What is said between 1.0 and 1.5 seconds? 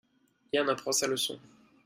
leçon.